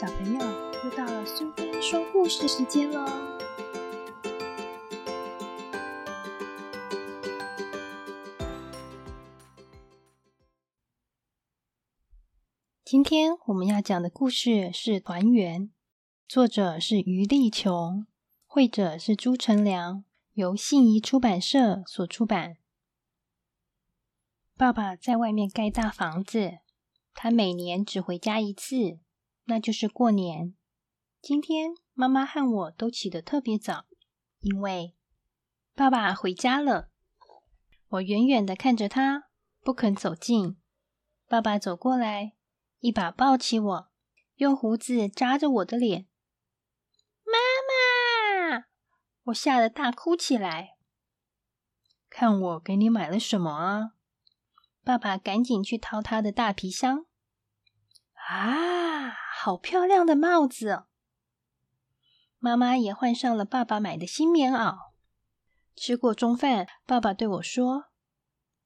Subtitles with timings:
[0.00, 0.38] 小朋友，
[0.84, 3.04] 又到了苏菲说故事时间喽！
[12.84, 15.62] 今天我们要讲的故事是《团圆》，
[16.28, 18.06] 作者是余丽琼，
[18.46, 20.04] 绘者是朱成良，
[20.34, 22.58] 由信宜出版社所出版。
[24.56, 26.58] 爸爸在外面盖大房子，
[27.14, 29.00] 他每年只回家一次。
[29.48, 30.54] 那就是过年。
[31.22, 33.86] 今天妈妈和我都起得特别早，
[34.40, 34.94] 因为
[35.74, 36.90] 爸爸回家了。
[37.88, 39.30] 我远远的看着他，
[39.62, 40.60] 不肯走近。
[41.26, 42.34] 爸爸走过来，
[42.80, 43.90] 一把抱起我，
[44.36, 46.06] 用胡子扎着我的脸。
[47.24, 47.38] 妈
[48.58, 48.66] 妈！
[49.24, 50.76] 我吓得大哭起来。
[52.10, 53.94] 看我给你买了什么啊？
[54.84, 57.06] 爸爸赶紧去掏他的大皮箱。
[58.28, 59.14] 啊！
[59.40, 60.84] 好漂亮的帽子！
[62.38, 64.76] 妈妈也换上了爸爸买的新棉袄。
[65.74, 67.86] 吃过中饭，爸爸对我说：“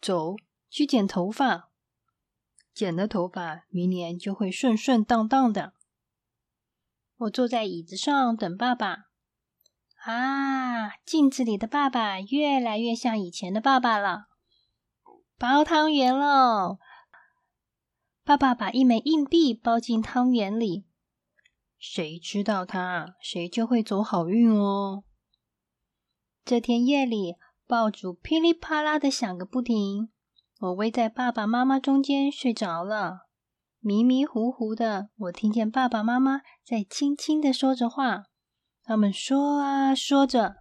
[0.00, 0.36] 走
[0.70, 1.70] 去剪头发，
[2.72, 5.72] 剪了头发，明年就会顺顺当当的。”
[7.16, 9.06] 我坐在椅子上等爸爸。
[10.04, 14.28] 啊，镜子里的爸爸越来越像以前的爸爸了。
[15.36, 16.78] 包汤圆喽！
[18.28, 20.84] 爸爸把一枚硬币包进汤圆里，
[21.78, 25.04] 谁知道它，谁就会走好运哦。
[26.44, 30.10] 这天夜里，爆竹噼里啪啦的响个不停，
[30.60, 33.28] 我偎在爸爸妈妈中间睡着了。
[33.80, 38.24] 迷迷糊糊的，我听见爸爸妈妈在轻轻的说着话。
[38.82, 40.56] 他们说啊说着，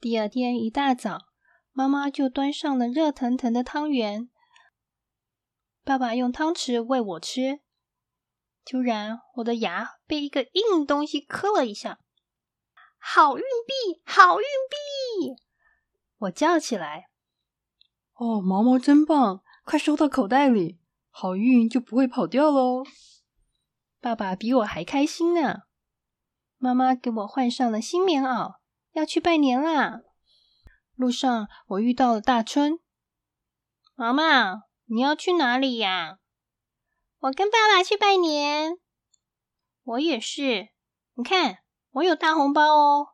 [0.00, 1.26] 第二天一大早，
[1.70, 4.28] 妈妈就端上了热腾腾的汤圆。
[5.82, 7.60] 爸爸用汤匙喂我吃，
[8.64, 11.98] 突然我的牙被一个硬东西磕了一下。
[12.98, 15.42] 好运币，好运币！
[16.18, 17.08] 我叫起来。
[18.14, 20.78] 哦，毛毛真棒，快收到口袋里，
[21.08, 22.84] 好运就不会跑掉喽。
[24.00, 25.62] 爸爸比我还开心呢。
[26.58, 28.56] 妈妈给我换上了新棉袄，
[28.92, 30.02] 要去拜年啦。
[30.94, 32.78] 路上我遇到了大春，
[33.94, 34.69] 妈妈。
[34.92, 36.18] 你要去哪里呀？
[37.20, 38.76] 我跟爸爸去拜年。
[39.84, 40.70] 我也是。
[41.14, 41.58] 你看，
[41.92, 43.10] 我有大红包哦。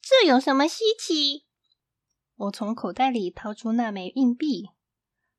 [0.00, 1.44] 这有什么稀奇？
[2.36, 4.70] 我从口袋里掏出那枚硬币。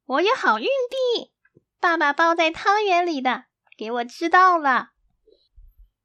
[0.03, 1.31] 我有好运币，
[1.79, 3.45] 爸爸包在汤圆里的，
[3.77, 4.89] 给我吃到了。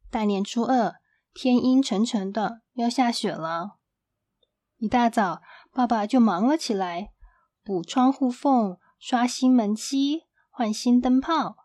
[0.09, 1.00] 大年初二，
[1.34, 3.78] 天阴沉沉的，要下雪了。
[4.77, 5.42] 一大早，
[5.72, 7.12] 爸爸就忙了起来，
[7.65, 8.78] 补窗户缝。
[9.00, 11.56] 刷新门漆，换新灯泡，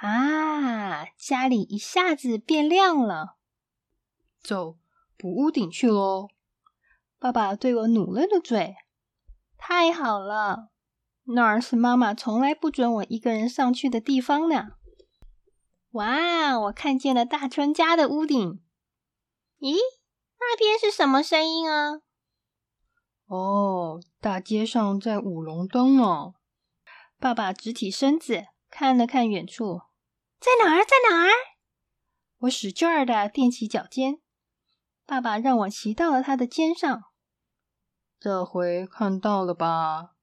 [0.00, 1.06] 啊！
[1.18, 3.36] 家里一下子变亮了。
[4.40, 4.78] 走，
[5.18, 6.28] 补屋顶去喽！
[7.18, 8.76] 爸爸对我努了努嘴。
[9.58, 10.68] 太好了，
[11.24, 14.68] 那儿是妈妈从来不准我一个人上去的地方呢。
[15.90, 16.60] 哇！
[16.60, 18.62] 我看见了大春家的屋顶。
[19.58, 19.74] 咦，
[20.38, 22.02] 那边是什么声音啊？
[23.26, 26.34] 哦，大街上在舞龙灯呢。
[27.22, 29.82] 爸爸直起身子，看了看远处，
[30.40, 30.84] 在哪儿？
[30.84, 31.30] 在哪儿？
[32.38, 34.20] 我使劲儿的踮起脚尖，
[35.06, 37.04] 爸爸让我骑到了他的肩上。
[38.18, 40.16] 这回看到了吧？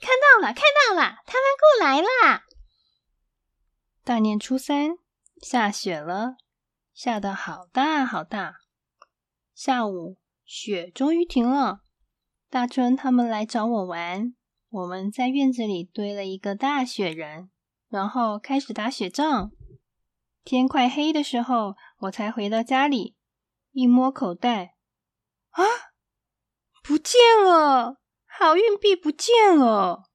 [0.00, 2.44] 看到了，看到了，他们过来啦！
[4.02, 4.96] 大年初三
[5.42, 6.38] 下雪了，
[6.94, 8.54] 下的好大好大。
[9.54, 11.80] 下午雪终于停了，
[12.48, 14.34] 大春他们来找我玩。
[14.74, 17.48] 我们在院子里堆了一个大雪人，
[17.88, 19.52] 然后开始打雪仗。
[20.42, 23.14] 天快黑的时候，我才回到家里，
[23.70, 24.74] 一摸口袋，
[25.50, 25.62] 啊，
[26.82, 28.00] 不见了！
[28.26, 30.10] 好运币不见了！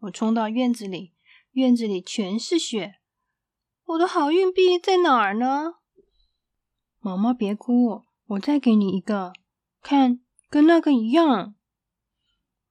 [0.00, 1.14] 我冲到院子里，
[1.52, 2.96] 院子里全是雪，
[3.86, 5.76] 我的好运币在哪儿呢？
[7.00, 9.32] 毛毛别哭，我再给你一个，
[9.80, 10.20] 看，
[10.50, 11.54] 跟那个一样。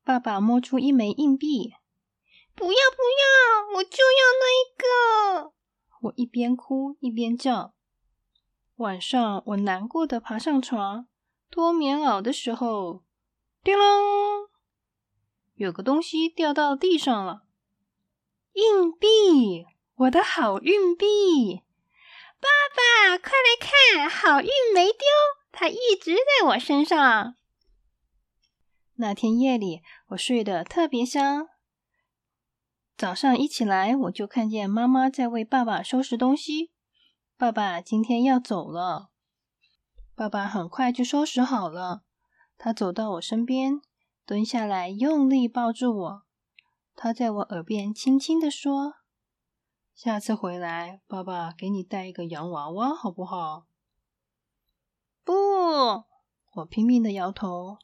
[0.06, 1.74] 爸爸摸出一枚硬币，
[2.54, 5.54] 不要不要，我就要那一个！
[6.02, 7.74] 我一边哭一边叫。
[8.76, 11.08] 晚上，我难过的爬上床
[11.50, 13.04] 脱棉袄的时候，
[13.64, 14.50] 叮啷，
[15.56, 17.44] 有个东西掉到地上了。
[18.52, 19.66] 硬币，
[19.96, 21.62] 我的好运币！
[22.42, 25.06] 爸爸，快来看，好运没丢，
[25.54, 27.36] 它一直在我身上。
[28.96, 31.48] 那天夜里，我睡得特别香。
[32.96, 36.72] 早上一起来，我就看见妈妈在为爸爸收拾东西。
[37.36, 39.10] 爸爸今天要走了。
[40.16, 42.04] 爸爸很快就收拾好了，
[42.58, 43.82] 他走到我身边，
[44.28, 46.24] 蹲下来，用力抱住我。
[46.96, 48.94] 他在我耳边轻轻的说
[49.96, 53.66] ：“下次回来，爸爸给你带一个洋娃娃，好不好？”
[55.26, 55.34] 不，
[56.54, 57.80] 我拼命的摇头。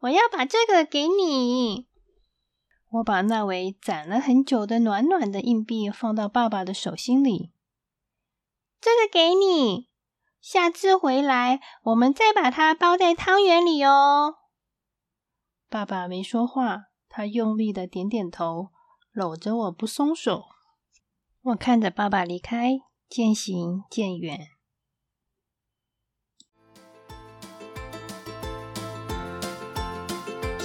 [0.00, 1.88] 我要把这个给你。
[2.90, 7.52] 我把那枚攒了很久的暖暖的硬币放到爸爸的手心里。
[8.80, 9.88] 这个给你，
[10.40, 14.36] 下次回来我们再把它包在汤圆里哦。
[15.68, 18.70] 爸爸没说话，他用力的点点头，
[19.12, 20.46] 搂着我不松手。
[21.42, 24.48] 我看着爸爸离开，渐行渐远。